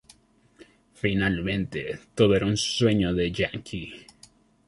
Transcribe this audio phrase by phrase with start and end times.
[0.95, 4.07] Finalmente todo era un sueño de Yankee.